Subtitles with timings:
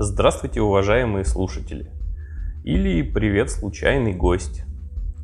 [0.00, 1.86] Здравствуйте, уважаемые слушатели.
[2.64, 4.64] Или привет, случайный гость.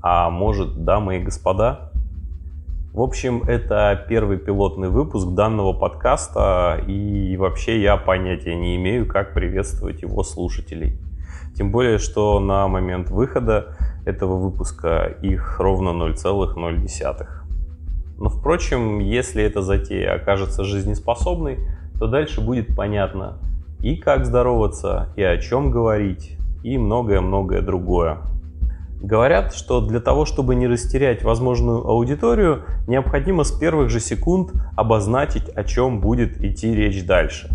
[0.00, 1.90] А может, дамы и господа?
[2.92, 9.34] В общем, это первый пилотный выпуск данного подкаста, и вообще я понятия не имею, как
[9.34, 11.00] приветствовать его слушателей.
[11.56, 13.76] Тем более, что на момент выхода
[14.06, 17.26] этого выпуска их ровно 0,0.
[18.18, 21.58] Но, впрочем, если эта затея окажется жизнеспособной,
[21.98, 23.40] то дальше будет понятно
[23.82, 28.18] и как здороваться, и о чем говорить, и многое-многое другое.
[29.00, 35.48] Говорят, что для того, чтобы не растерять возможную аудиторию, необходимо с первых же секунд обозначить,
[35.48, 37.48] о чем будет идти речь дальше.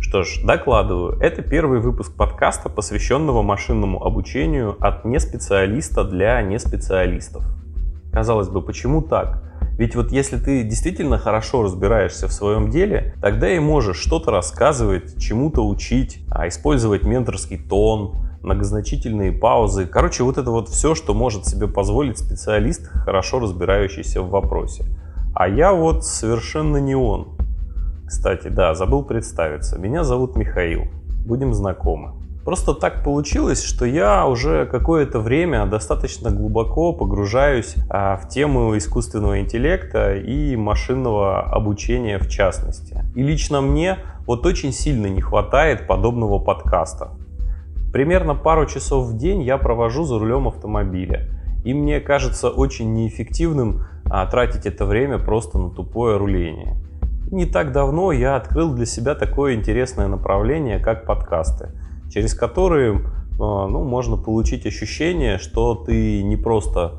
[0.00, 1.16] Что ж, докладываю.
[1.20, 7.44] Это первый выпуск подкаста, посвященного машинному обучению от неспециалиста для неспециалистов.
[8.12, 9.43] Казалось бы, почему так?
[9.76, 15.20] Ведь вот если ты действительно хорошо разбираешься в своем деле, тогда и можешь что-то рассказывать,
[15.20, 19.86] чему-то учить, а использовать менторский тон, многозначительные паузы.
[19.86, 24.84] Короче, вот это вот все, что может себе позволить специалист, хорошо разбирающийся в вопросе.
[25.34, 27.36] А я вот совершенно не он.
[28.06, 29.78] Кстати, да, забыл представиться.
[29.78, 30.82] Меня зовут Михаил.
[31.26, 32.23] Будем знакомы.
[32.44, 39.40] Просто так получилось, что я уже какое-то время достаточно глубоко погружаюсь а, в тему искусственного
[39.40, 43.02] интеллекта и машинного обучения в частности.
[43.14, 47.12] И лично мне вот очень сильно не хватает подобного подкаста.
[47.94, 51.30] Примерно пару часов в день я провожу за рулем автомобиля.
[51.64, 56.76] И мне кажется очень неэффективным а, тратить это время просто на тупое руление.
[57.30, 61.70] И не так давно я открыл для себя такое интересное направление, как подкасты–
[62.10, 63.00] через которые
[63.38, 66.92] а, ну, можно получить ощущение, что ты не просто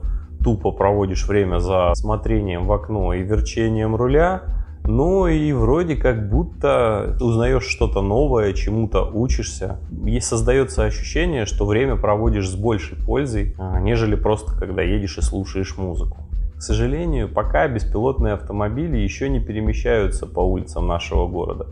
[0.44, 4.44] тупо проводишь время за смотрением в окно и верчением руля,
[4.84, 9.80] но и вроде как будто узнаешь что-то новое, чему-то учишься.
[10.06, 15.22] И создается ощущение, что время проводишь с большей пользой, а, нежели просто когда едешь и
[15.22, 16.18] слушаешь музыку.
[16.58, 21.68] К сожалению, пока беспилотные автомобили еще не перемещаются по улицам нашего города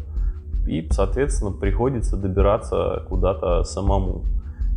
[0.68, 4.24] и, соответственно, приходится добираться куда-то самому.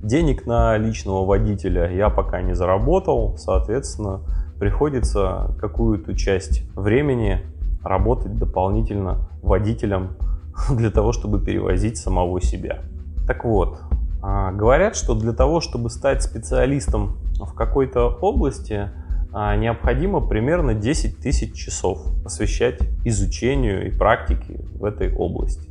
[0.02, 4.20] Денег на личного водителя я пока не заработал, соответственно,
[4.58, 7.40] приходится какую-то часть времени
[7.82, 10.16] работать дополнительно водителем
[10.70, 12.80] для того, чтобы перевозить самого себя.
[13.26, 13.78] Так вот,
[14.22, 18.90] а, говорят, что для того, чтобы стать специалистом в какой-то области,
[19.32, 25.68] а, необходимо примерно 10 тысяч часов посвящать изучению и практике в этой области.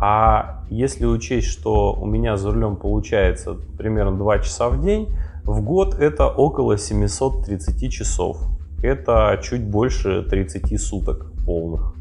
[0.00, 5.08] А если учесть, что у меня за рулем получается примерно 2 часа в день,
[5.44, 8.38] в год это около 730 часов.
[8.82, 11.94] Это чуть больше 30 суток полных.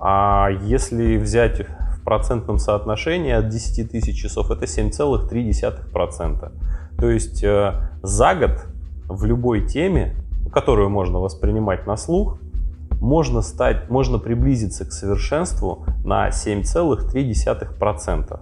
[0.00, 6.52] А если взять в процентном соотношении от 10 тысяч часов, это 7,3%.
[6.98, 8.66] То есть э, за год
[9.08, 10.14] в любой теме,
[10.52, 12.38] которую можно воспринимать на слух,
[13.04, 18.40] можно, стать, можно приблизиться к совершенству на 7,3%.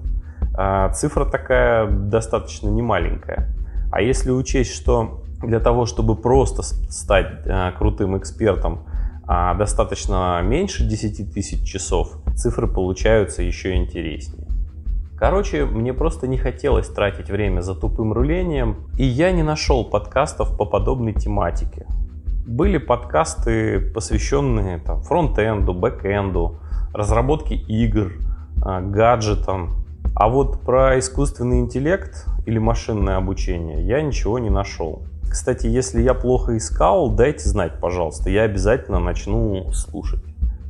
[0.55, 3.49] А, цифра такая достаточно немаленькая.
[3.91, 8.87] А если учесть, что для того, чтобы просто стать а, крутым экспертом,
[9.27, 14.47] а, достаточно меньше 10 тысяч часов, цифры получаются еще интереснее.
[15.19, 20.57] Короче, мне просто не хотелось тратить время за тупым рулением, и я не нашел подкастов
[20.57, 21.85] по подобной тематике.
[22.47, 26.59] Были подкасты, посвященные там, фронт-энду, бэк-энду,
[26.93, 28.13] разработке игр,
[28.65, 29.85] а, гаджетам.
[30.17, 35.05] А вот про искусственный интеллект или машинное обучение я ничего не нашел.
[35.31, 40.23] Кстати, если я плохо искал, дайте знать, пожалуйста, я обязательно начну слушать.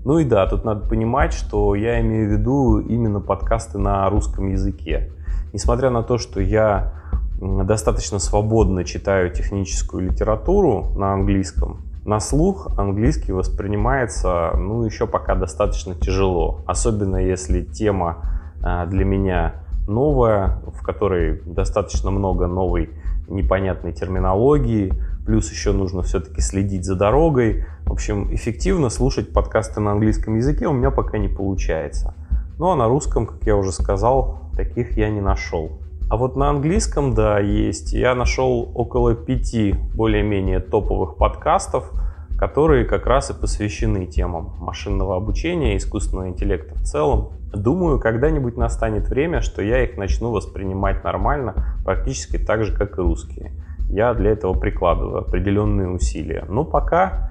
[0.04, 4.50] Ну и да, тут надо понимать, что я имею в виду именно подкасты на русском
[4.50, 5.10] языке.
[5.52, 7.01] Несмотря на то, что я
[7.42, 15.94] достаточно свободно читаю техническую литературу на английском, на слух английский воспринимается, ну, еще пока достаточно
[15.94, 16.60] тяжело.
[16.66, 18.24] Особенно если тема
[18.62, 19.54] а, для меня
[19.86, 22.90] новая, в которой достаточно много новой
[23.28, 24.92] непонятной терминологии,
[25.24, 27.66] плюс еще нужно все-таки следить за дорогой.
[27.86, 32.14] В общем, эффективно слушать подкасты на английском языке у меня пока не получается.
[32.58, 35.81] Ну а на русском, как я уже сказал, таких я не нашел.
[36.12, 37.94] А вот на английском, да, есть.
[37.94, 41.90] Я нашел около пяти более-менее топовых подкастов,
[42.38, 47.30] которые как раз и посвящены темам машинного обучения, искусственного интеллекта в целом.
[47.54, 53.00] Думаю, когда-нибудь настанет время, что я их начну воспринимать нормально, практически так же, как и
[53.00, 53.52] русские.
[53.88, 56.44] Я для этого прикладываю определенные усилия.
[56.46, 57.30] Но пока,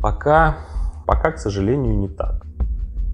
[0.00, 0.56] пока,
[1.06, 2.44] пока, к сожалению, не так.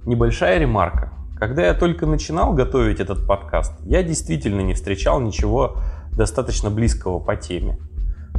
[0.06, 1.12] Небольшая ремарка.
[1.42, 5.74] Когда я только начинал готовить этот подкаст, я действительно не встречал ничего
[6.16, 7.80] достаточно близкого по теме.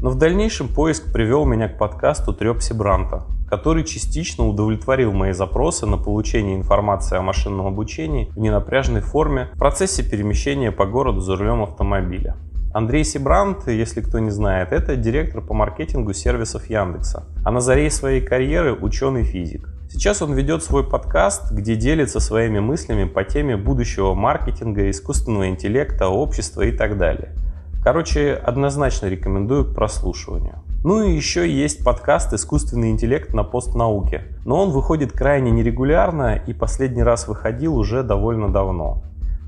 [0.02, 5.86] Но в дальнейшем поиск привел меня к подкасту Трепси Бранта, который частично удовлетворил мои запросы
[5.86, 11.36] на получение информации о машинном обучении в ненапряжной форме в процессе перемещения по городу за
[11.36, 12.38] рулем автомобиля.
[12.74, 17.92] Андрей Сибрант, если кто не знает, это директор по маркетингу сервисов Яндекса, а на заре
[17.92, 19.70] своей карьеры ученый-физик.
[19.92, 26.08] Сейчас он ведет свой подкаст, где делится своими мыслями по теме будущего маркетинга, искусственного интеллекта,
[26.08, 27.36] общества и так далее.
[27.84, 30.64] Короче, однозначно рекомендую к прослушиванию.
[30.84, 34.24] Ну и еще есть подкаст «Искусственный интеллект на постнауке».
[34.46, 39.04] Но он выходит крайне нерегулярно и последний раз выходил уже довольно давно.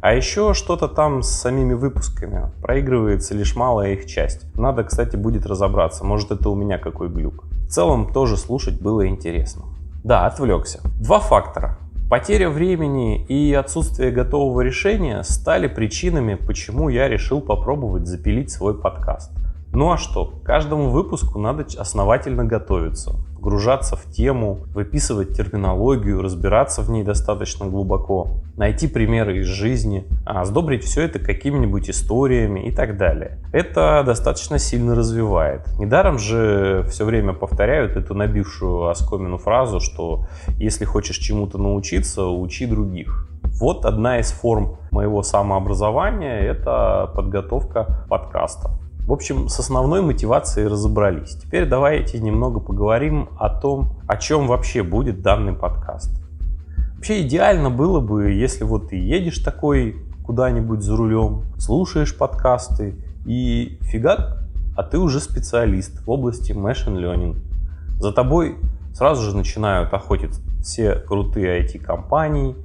[0.06, 2.52] А еще что-то там с самими выпусками.
[2.62, 4.46] Проигрывается лишь малая их часть.
[4.56, 6.06] Надо, кстати, будет разобраться.
[6.06, 7.44] Может это у меня какой глюк.
[7.68, 9.64] В целом тоже слушать было интересно.
[10.04, 10.82] Да, отвлекся.
[11.02, 11.80] Два фактора.
[12.08, 19.32] Потеря времени и отсутствие готового решения стали причинами, почему я решил попробовать запилить свой подкаст.
[19.74, 23.16] Ну а что, каждому выпуску надо основательно готовиться,
[23.46, 30.46] погружаться в тему, выписывать терминологию, разбираться в ней достаточно глубоко, найти примеры из жизни, а
[30.46, 33.38] сдобрить все это какими-нибудь историями и так далее.
[33.54, 35.62] Это достаточно сильно развивает.
[35.78, 40.26] Недаром же все время повторяют эту набившую оскомину фразу, что
[40.58, 43.30] если хочешь чему-то научиться, учи других.
[43.62, 48.85] Вот одна из форм моего самообразования– это подготовка подкаста.
[49.08, 51.36] В общем, с основной мотивацией разобрались.
[51.36, 56.12] Теперь давайте немного поговорим о том, о чем вообще будет данный подкаст.
[56.96, 62.96] Вообще идеально было бы, если вот ты едешь такой куда-нибудь за рулем, слушаешь подкасты
[63.28, 64.40] и фига,
[64.76, 67.38] а ты уже специалист в области machine learning.
[68.00, 68.56] За тобой
[68.92, 72.56] сразу же начинают охотиться все крутые IT-компании,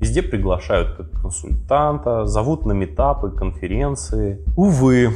[0.00, 4.42] везде приглашают как консультанта, зовут на метапы, конференции.
[4.56, 5.10] Увы,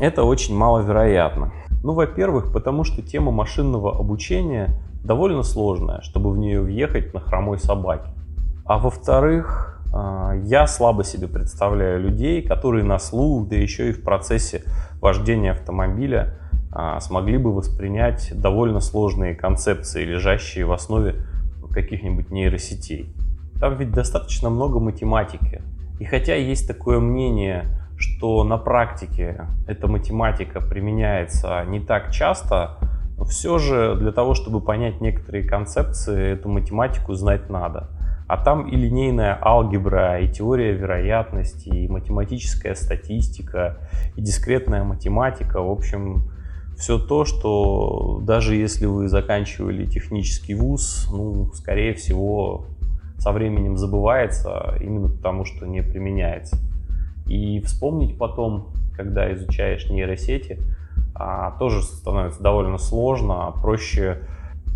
[0.00, 1.52] это очень маловероятно.
[1.82, 7.58] Ну, во-первых, потому что тема машинного обучения довольно сложная, чтобы в нее въехать на хромой
[7.58, 8.10] собаке.
[8.64, 14.02] А во-вторых, а, я слабо себе представляю людей, которые на слух, да еще и в
[14.02, 14.62] процессе
[15.00, 16.38] вождения автомобиля
[16.72, 21.16] а, смогли бы воспринять довольно сложные концепции, лежащие в основе
[21.70, 23.14] каких-нибудь нейросетей.
[23.60, 25.62] Там ведь достаточно много математики.
[25.98, 27.64] И хотя есть такое мнение,
[27.98, 32.76] что на практике эта математика применяется не так часто,
[33.16, 37.88] но все же для того, чтобы понять некоторые концепции, эту математику знать надо.
[38.28, 43.78] А там и линейная алгебра, и теория вероятности, и математическая статистика,
[44.16, 45.60] и дискретная математика.
[45.60, 46.30] В общем,
[46.76, 52.66] все то, что даже если вы заканчивали технический вуз, ну, скорее всего,
[53.16, 56.58] со временем забывается именно потому, что не применяется.
[57.28, 60.58] И вспомнить потом, когда изучаешь нейросети,
[61.14, 63.52] а, тоже становится довольно сложно.
[63.62, 64.22] Проще,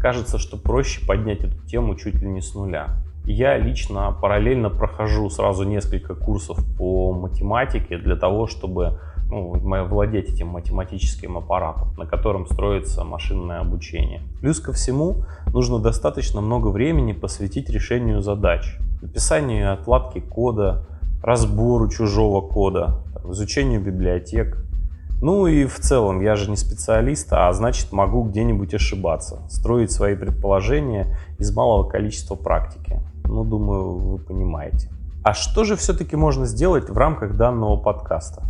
[0.00, 2.96] кажется, что проще поднять эту тему чуть ли не с нуля.
[3.24, 8.98] Я лично параллельно прохожу сразу несколько курсов по математике для того, чтобы
[9.32, 9.52] ну,
[9.86, 14.20] владеть этим математическим аппаратом, на котором строится машинное обучение.
[14.40, 20.86] Плюс ко всему, нужно достаточно много времени посвятить решению задач, написанию отладки кода,
[21.22, 24.58] разбору чужого кода, изучению библиотек.
[25.20, 30.16] Ну и в целом, я же не специалист, а значит могу где-нибудь ошибаться, строить свои
[30.16, 33.00] предположения из малого количества практики.
[33.24, 34.90] Ну, думаю, вы понимаете.
[35.22, 38.42] А что же все-таки можно сделать в рамках данного подкаста?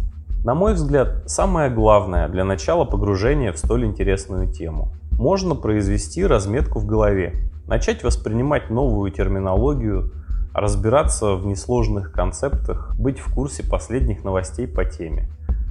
[0.45, 4.89] На мой взгляд, самое главное для начала погружения в столь интересную тему.
[5.13, 7.35] Можно произвести разметку в голове,
[7.69, 10.11] начать воспринимать новую терминологию,
[10.55, 15.29] разбираться в несложных концептах, быть в курсе последних новостей по теме.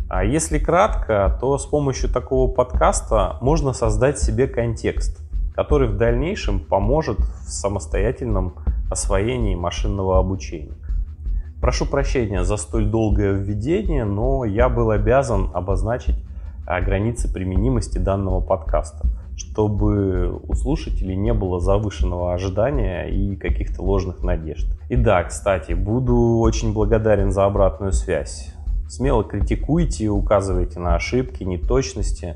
[0.10, 5.22] А если кратко, то с помощью такого подкаста можно создать себе контекст,
[5.56, 8.56] который в дальнейшем поможет в самостоятельном
[8.90, 10.74] освоении машинного обучения.
[11.62, 16.16] Прошу прощения за столь долгое введение, но я был обязан обозначить
[16.66, 24.68] границы применимости данного подкаста– чтобы у слушателей не было завышенного ожидания и каких-то ложных надежд.
[24.90, 28.54] И да, кстати, буду очень благодарен за обратную связь.
[28.88, 32.36] Смело критикуйте, указывайте на ошибки, неточности,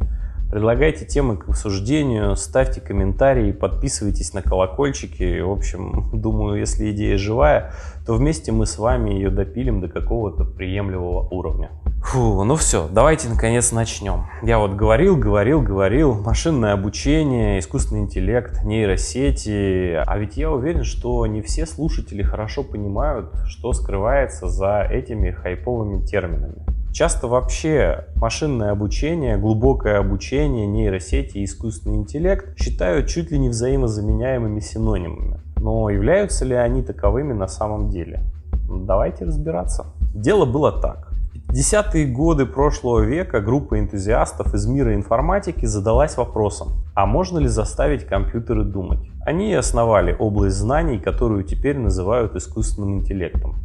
[0.49, 5.41] предлагайте темы к обсуждению, ставьте комментарии, подписывайтесь на колокольчики.
[5.41, 7.73] В общем, думаю, если идея живая,
[8.05, 11.71] то вместе мы с вами ее допилим до какого-то приемлемого уровня.
[12.05, 14.27] Фу, ну все, давайте наконец начнем.
[14.43, 19.95] Я вот говорил, говорил, говорил, машинное обучение, искусственный интеллект, нейросети.
[20.05, 26.05] А ведь я уверен, что не все слушатели хорошо понимают, что скрывается за этими хайповыми
[26.05, 26.63] терминами.
[26.93, 34.59] Часто вообще машинное обучение, глубокое обучение, нейросети и искусственный интеллект считают чуть ли не взаимозаменяемыми
[34.59, 35.39] синонимами.
[35.57, 38.21] Но являются ли они таковыми на самом деле?
[38.69, 39.87] Давайте разбираться.
[40.13, 41.14] Дело было так.
[41.49, 48.05] Десятые годы прошлого века группа энтузиастов из мира информатики задалась вопросом, а можно ли заставить
[48.05, 48.99] компьютеры думать?
[49.21, 53.55] Они основали область знаний, которую теперь называют искусственным интеллектом.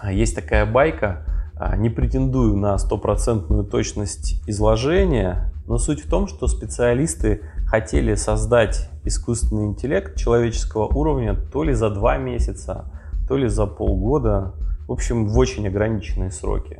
[0.00, 1.24] А есть такая байка,
[1.58, 8.88] а, не претендую на стопроцентную точность изложения, но суть в том, что специалисты хотели создать
[9.04, 12.92] искусственный интеллект человеческого уровня то ли за два месяца,
[13.26, 14.52] то ли за полгода,
[14.86, 16.78] в общем, в очень ограниченные сроки.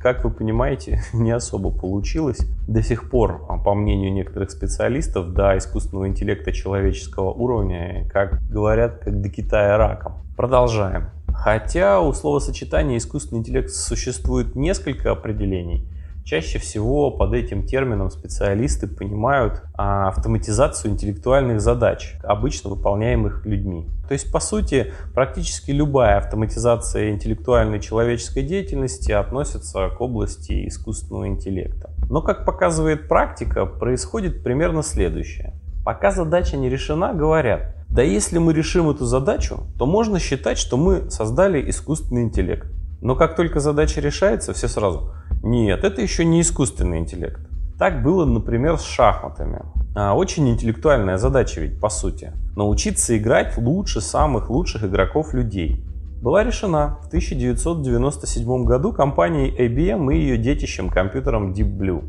[0.00, 2.40] Как вы понимаете, не особо получилось.
[2.66, 8.98] До сих пор, а, по мнению некоторых специалистов, до искусственного интеллекта человеческого уровня, как говорят,
[8.98, 10.14] как до Китая раком.
[10.36, 11.10] Продолжаем.
[11.28, 15.86] Хотя у словосочетания искусственный интеллект существует несколько определений,
[16.26, 23.86] Чаще всего под этим термином специалисты понимают а, автоматизацию интеллектуальных задач, обычно выполняемых людьми.
[24.08, 31.90] То есть, по сути, практически любая автоматизация интеллектуальной человеческой деятельности относится к области искусственного интеллекта.
[32.10, 35.54] Но, как показывает практика, происходит примерно следующее.
[35.84, 40.76] Пока задача не решена, говорят, да если мы решим эту задачу, то можно считать, что
[40.76, 42.66] мы создали искусственный интеллект.
[43.00, 45.12] Но как только задача решается, все сразу–
[45.46, 47.40] нет, это еще не искусственный интеллект.
[47.78, 49.62] Так было, например, с шахматами.
[49.94, 52.32] А, очень интеллектуальная задача ведь, по сути.
[52.56, 55.84] Научиться играть лучше самых лучших игроков людей.
[56.20, 62.02] Была решена в 1997 году компанией IBM и ее детищем компьютером Deep Blue.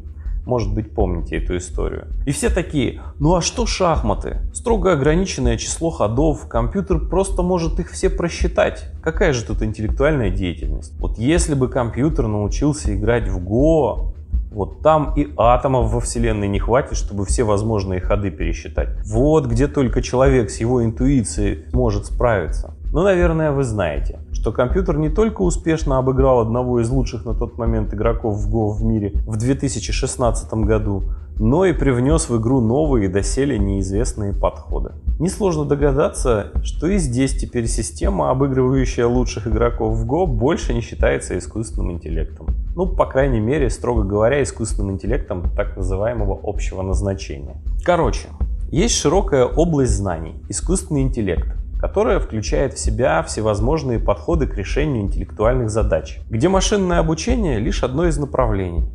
[0.47, 2.07] Может быть, помните эту историю.
[2.25, 4.37] И все такие, ну а что шахматы?
[4.53, 8.89] Строго ограниченное число ходов, компьютер просто может их все просчитать.
[9.03, 10.93] Какая же тут интеллектуальная деятельность?
[10.99, 14.13] Вот если бы компьютер научился играть в Go,
[14.49, 18.89] вот там и атомов во Вселенной не хватит, чтобы все возможные ходы пересчитать.
[19.05, 22.73] Вот где только человек с его интуицией может справиться.
[22.93, 27.57] Ну, наверное, вы знаете, что компьютер не только успешно обыграл одного из лучших на тот
[27.57, 31.03] момент игроков в Go в мире в 2016 году,
[31.37, 34.93] но и привнес в игру новые доселе неизвестные подходы.
[35.19, 41.37] Несложно догадаться, что и здесь теперь система, обыгрывающая лучших игроков в Go, больше не считается
[41.37, 42.47] искусственным интеллектом.
[42.73, 47.57] Ну, по крайней мере, строго говоря, искусственным интеллектом так называемого общего назначения.
[47.83, 48.29] Короче,
[48.71, 51.47] есть широкая область знаний– искусственный интеллект,
[51.79, 58.07] которая включает в себя всевозможные подходы к решению интеллектуальных задач, где машинное обучение лишь одно
[58.07, 58.89] из направлений.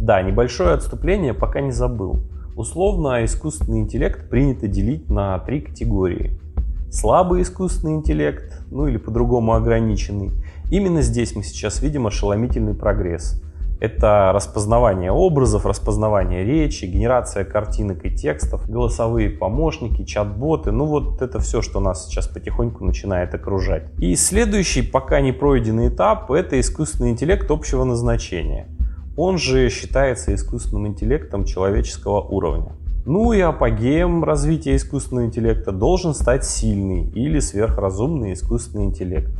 [0.00, 2.20] Да, небольшое отступление пока не забыл.
[2.54, 6.38] Условно искусственный интеллект принято делить на три категории.
[6.90, 10.30] Слабый искусственный интеллект, ну или по-другому ограниченный.
[10.70, 13.42] Именно здесь мы сейчас видим ошеломительный прогресс.
[13.78, 20.72] Это распознавание образов, распознавание речи, генерация картинок и текстов, голосовые помощники, чат-боты.
[20.72, 23.84] Ну вот это все, что нас сейчас потихоньку начинает окружать.
[23.98, 28.66] И следующий, пока не пройденный этап, это искусственный интеллект общего назначения.
[29.14, 32.72] Он же считается искусственным интеллектом человеческого уровня.
[33.04, 39.30] Ну и апогеем развития искусственного интеллекта должен стать сильный или сверхразумный искусственный интеллект.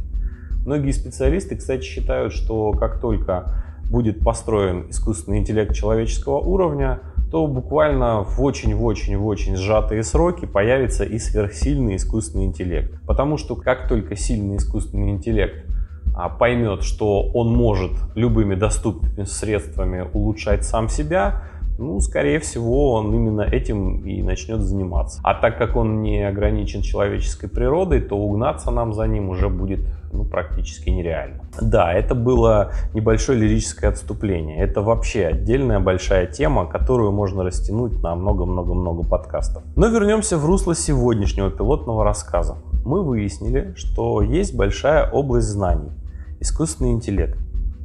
[0.64, 7.00] Многие специалисты, кстати, считают, что как только будет построен искусственный интеллект человеческого уровня,
[7.30, 13.00] то буквально в очень-очень-очень сжатые сроки появится и сверхсильный искусственный интеллект.
[13.06, 15.66] Потому что как только сильный искусственный интеллект
[16.14, 21.42] а, поймет, что он может любыми доступными средствами улучшать сам себя,
[21.78, 25.20] ну, скорее всего, он именно этим и начнет заниматься.
[25.22, 29.80] А так как он не ограничен человеческой природой, то угнаться нам за ним уже будет
[30.12, 31.42] ну, практически нереально.
[31.60, 34.58] Да, это было небольшое лирическое отступление.
[34.58, 39.62] Это вообще отдельная большая тема, которую можно растянуть на много-много-много подкастов.
[39.76, 42.56] Но вернемся в русло сегодняшнего пилотного рассказа.
[42.84, 45.90] Мы выяснили, что есть большая область знаний–
[46.40, 47.38] искусственный интеллект.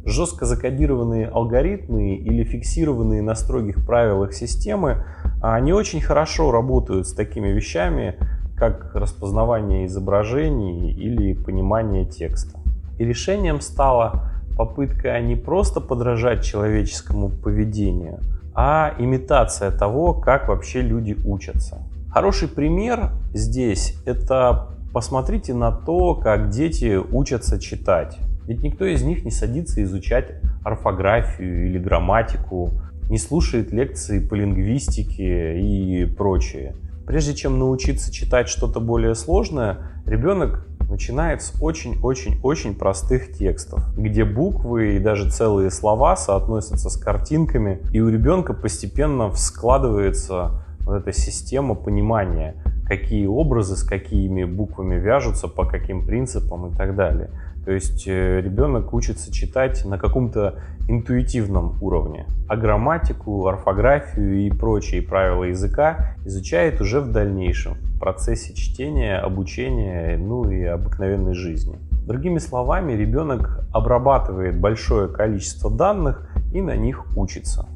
[0.04, 5.04] Жестко закодированные алгоритмы или фиксированные на строгих правилах системы,
[5.42, 8.16] они очень хорошо работают с такими вещами,
[8.58, 12.60] как распознавание изображений или понимание текста.
[12.98, 18.20] И решением стала попытка не просто подражать человеческому поведению,
[18.54, 21.80] а имитация того, как вообще люди учатся.
[22.12, 28.18] Хороший пример здесь– это посмотрите на то, как дети учатся читать.
[28.52, 32.72] Ведь никто из них не садится изучать орфографию или грамматику,
[33.10, 36.76] не слушает лекции по лингвистике и прочее.
[37.08, 44.98] Прежде чем научиться читать что-то более сложное, ребенок начинает с очень-очень-очень простых текстов, где буквы
[44.98, 51.74] и даже целые слова соотносятся с картинками, и у ребенка постепенно складывается вот эта система
[51.74, 52.56] понимания,
[52.92, 57.30] какие образы с какими буквами вяжутся, по каким принципам и так далее.
[57.64, 60.56] То есть э, ребенок учится читать на каком-то
[60.90, 68.54] интуитивном уровне, а грамматику, орфографию и прочие правила языка изучает уже в дальнейшем, в процессе
[68.54, 71.78] чтения, обучения, ну и обыкновенной жизни.
[72.06, 77.70] Другими словами, ребенок обрабатывает большое количество данных и на них учится.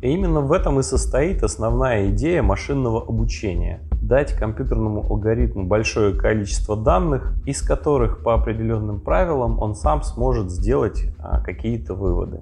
[0.00, 6.76] И именно в этом и состоит основная идея машинного обучения– дать компьютерному алгоритму большое количество
[6.76, 12.40] данных, из которых по определенным правилам он сам сможет сделать а, какие-то выводы.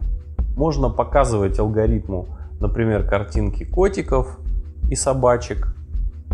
[0.57, 2.28] Можно показывать алгоритму,
[2.61, 4.38] например, картинки котиков
[4.90, 5.75] и собачек,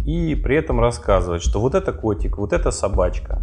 [0.07, 3.41] и при этом рассказывать, что вот это котик, вот это собачка.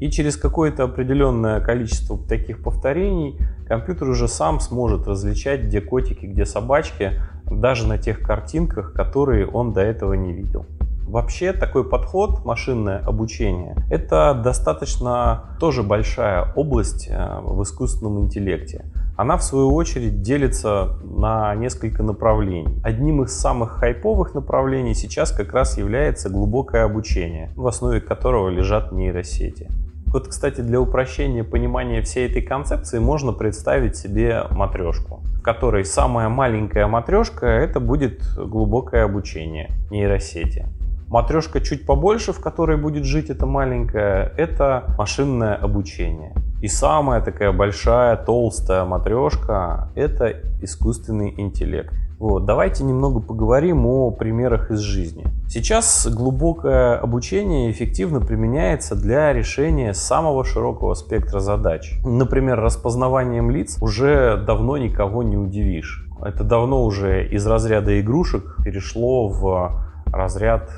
[0.00, 6.46] И через какое-то определенное количество таких повторений компьютер уже сам сможет различать, где котики, где
[6.46, 10.66] собачки, даже на тех картинках, которые он до этого не видел.
[11.10, 18.84] Вообще такой подход, машинное обучение, это достаточно тоже большая область э, в искусственном интеллекте.
[19.16, 22.80] Она в свою очередь делится на несколько направлений.
[22.84, 28.92] Одним из самых хайповых направлений сейчас как раз является глубокое обучение, в основе которого лежат
[28.92, 29.68] нейросети.
[30.06, 36.28] Вот, кстати, для упрощения понимания всей этой концепции можно представить себе матрешку, в которой самая
[36.28, 40.66] маленькая матрешка это будет глубокое обучение нейросети.
[41.10, 46.32] Матрешка чуть побольше, в которой будет жить эта маленькая, это машинное обучение.
[46.62, 51.92] И самая такая большая, толстая матрешка– это искусственный интеллект.
[52.20, 55.26] Вот, давайте немного поговорим о примерах из жизни.
[55.48, 61.98] Сейчас глубокое обучение эффективно применяется для решения самого широкого спектра задач.
[62.04, 66.06] Например, распознаванием лиц уже давно никого не удивишь.
[66.22, 70.70] Это давно уже из разряда игрушек перешло в разряд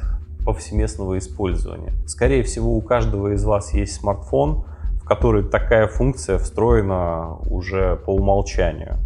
[0.44, 1.92] повсеместного использования.
[2.06, 4.64] Скорее всего, у каждого из вас есть смартфон,
[5.02, 8.96] в который такая функция встроена уже по умолчанию.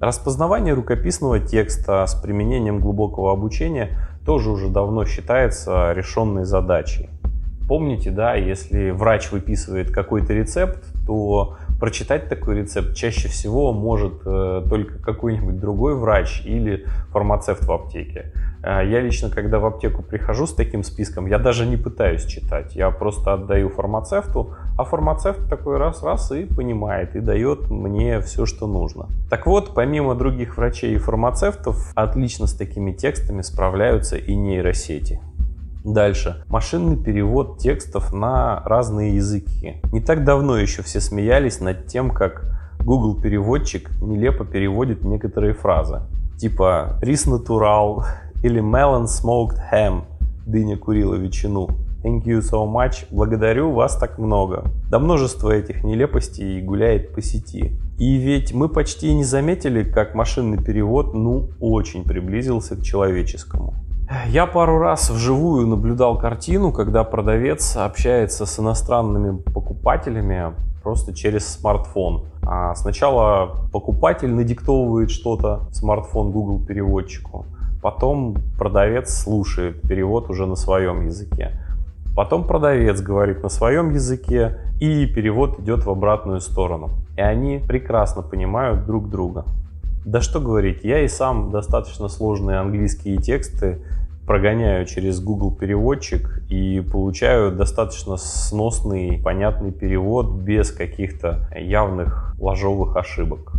[0.00, 7.10] Распознавание рукописного текста с применением глубокого обучения тоже уже давно считается решенной задачей.
[7.68, 14.62] Помните, да, если врач выписывает какой-то рецепт, то прочитать такой рецепт чаще всего может э,
[14.68, 18.32] только какой-нибудь другой врач или фармацевт в аптеке.
[18.62, 22.76] Э, я лично, когда в аптеку прихожу с таким списком, я даже не пытаюсь читать.
[22.76, 28.66] Я просто отдаю фармацевту, а фармацевт такой раз-раз и понимает, и дает мне все, что
[28.66, 29.08] нужно.
[29.30, 35.20] Так вот, помимо других врачей и фармацевтов, отлично с такими текстами справляются и нейросети.
[35.84, 36.44] Дальше.
[36.48, 39.80] Машинный перевод текстов на разные языки.
[39.92, 42.44] Не так давно еще все смеялись над тем, как
[42.80, 46.02] Google переводчик нелепо переводит некоторые фразы.
[46.38, 48.04] Типа «рис натурал»
[48.42, 50.04] или «melon smoked ham»–
[50.46, 51.68] «дыня курила ветчину».
[52.02, 53.04] Thank you so much.
[53.10, 54.64] Благодарю вас так много.
[54.90, 57.72] Да множество этих нелепостей гуляет по сети.
[57.98, 63.74] И ведь мы почти не заметили, как машинный перевод ну очень приблизился к человеческому.
[64.26, 72.24] Я пару раз вживую наблюдал картину, когда продавец общается с иностранными покупателями просто через смартфон.
[72.42, 77.46] А сначала покупатель надиктовывает что-то в смартфон Google переводчику,
[77.82, 81.52] потом продавец слушает перевод уже на своем языке.
[82.16, 86.90] Потом продавец говорит на своем языке, и перевод идет в обратную сторону.
[87.16, 89.44] И они прекрасно понимают друг друга.
[90.04, 93.82] Да что говорить, я и сам достаточно сложные английские тексты
[94.26, 103.52] прогоняю через Google переводчик и получаю достаточно сносный, понятный перевод без каких-то явных ложовых ошибок.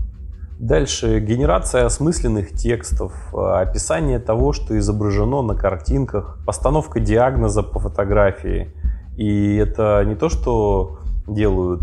[0.59, 8.71] Дальше генерация осмысленных текстов, описание того, что изображено на картинках, постановка диагноза по фотографии.
[9.17, 11.81] И это не то, что делают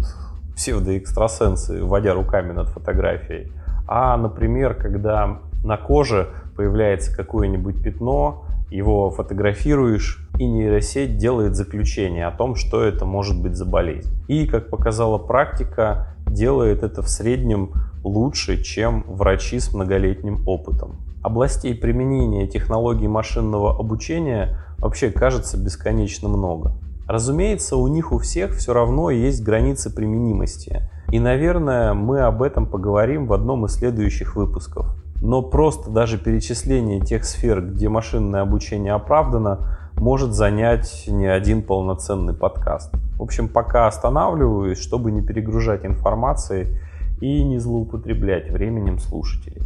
[0.57, 3.53] псевдоэкстрасенсы, вводя руками над фотографией,
[3.89, 12.31] а, например, когда на коже появляется какое-нибудь пятно, его фотографируешь, и нейросеть делает заключение о
[12.31, 14.11] том, что это может быть за болезнь.
[14.29, 17.73] И, как показала практика, делает это в среднем
[18.05, 20.97] лучше, чем врачи с многолетним опытом.
[21.23, 26.73] Областей применения технологий машинного обучения вообще кажется бесконечно много.
[27.07, 30.89] Разумеется, у них у всех все равно есть границы применимости.
[31.11, 34.87] И, наверное, мы об этом поговорим в одном из следующих выпусков.
[35.23, 42.35] Но просто даже перечисление тех сфер, где машинное обучение оправдано, может занять не один полноценный
[42.35, 42.93] подкаст.
[43.17, 46.79] В общем, пока останавливаюсь, чтобы не перегружать информацией
[47.21, 49.63] и не злоупотреблять временем слушателей.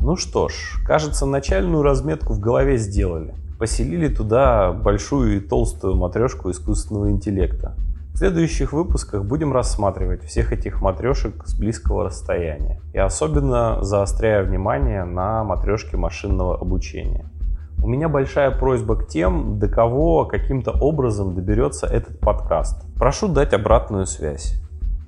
[0.00, 3.34] Ну что ж, кажется, начальную разметку в голове сделали.
[3.58, 7.74] Поселили туда большую и толстую матрешку искусственного интеллекта.
[8.14, 12.80] В следующих выпусках будем рассматривать всех этих матрешек с близкого расстояния.
[12.92, 17.26] И особенно заостряя внимание на матрешке машинного обучения.
[17.82, 22.86] У меня большая просьба к тем, до кого каким-то образом доберется этот подкаст.
[22.96, 24.60] Прошу дать обратную связь.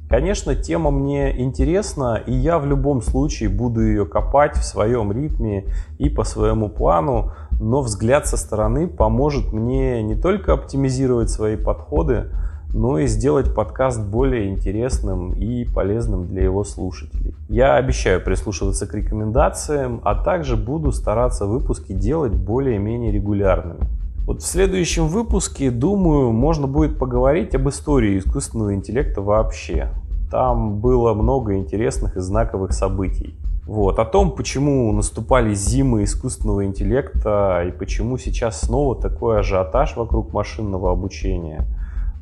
[0.09, 5.67] Конечно, тема мне интересна, и я в любом случае буду ее копать в своем ритме
[5.99, 12.33] и по своему плану, но взгляд со стороны поможет мне не только оптимизировать свои подходы,
[12.77, 17.35] но и сделать подкаст более интересным и полезным для его слушателей.
[17.49, 23.87] Я обещаю прислушиваться к рекомендациям, а также буду стараться выпуски делать более-менее регулярными.
[24.27, 29.89] Вот в следующем выпуске, думаю, можно будет поговорить об истории искусственного интеллекта вообще.
[30.31, 33.37] Там было много интересных и знаковых событий.
[33.65, 40.35] Вот, о том, почему наступали зимы искусственного интеллекта и почему сейчас снова такой ажиотаж вокруг
[40.35, 41.67] машинного обучения–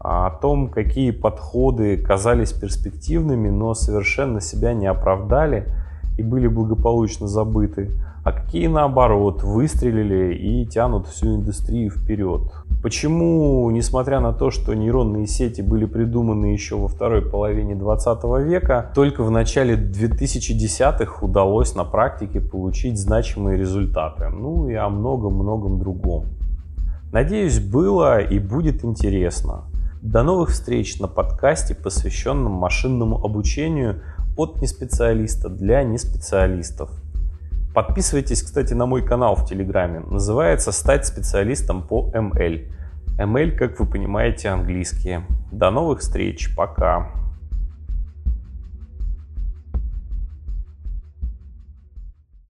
[0.05, 5.67] о том, какие подходы казались перспективными, но совершенно себя не оправдали
[6.19, 7.90] и были благополучно забыты,
[8.23, 12.43] а какие наоборот выстрелили и тянут всю индустрию вперед.
[12.83, 18.93] Почему, несмотря на то, что нейронные сети были придуманы еще во второй половине 20 века,
[18.95, 26.27] только в начале 2010-х удалось на практике получить значимые результаты, ну и о многом-многом другом.
[27.11, 29.62] Надеюсь, было и будет интересно.
[30.05, 34.03] До новых встреч на подкасте, посвященном машинному обучению
[34.37, 36.90] от неспециалиста для неспециалистов.
[37.75, 40.01] Подписывайтесь, кстати, на мой канал в Телеграме.
[40.01, 42.71] Называется «Стать специалистом по ML».
[43.19, 45.25] ML, как вы понимаете, английские.
[45.51, 46.55] До новых встреч.
[46.55, 47.24] Пока.